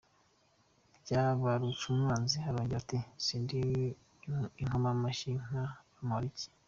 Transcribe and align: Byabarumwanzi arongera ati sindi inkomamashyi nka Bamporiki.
Byabarumwanzi 1.01 2.37
arongera 2.49 2.79
ati 2.83 2.97
sindi 3.25 3.57
inkomamashyi 4.61 5.31
nka 5.45 5.63
Bamporiki. 5.93 6.47